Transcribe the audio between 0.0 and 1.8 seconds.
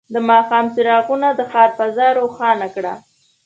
د ماښام څراغونه د ښار